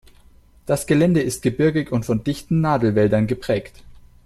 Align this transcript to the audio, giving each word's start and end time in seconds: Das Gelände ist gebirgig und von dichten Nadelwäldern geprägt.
Das 0.65 0.87
Gelände 0.87 1.21
ist 1.21 1.43
gebirgig 1.43 1.91
und 1.91 2.07
von 2.07 2.23
dichten 2.23 2.59
Nadelwäldern 2.59 3.27
geprägt. 3.27 3.83